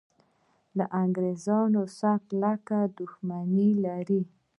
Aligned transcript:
له 0.77 0.85
انګریزانو 1.03 1.81
سره 1.97 2.17
کلکه 2.29 2.77
دښمني 2.97 3.69
لري. 3.85 4.21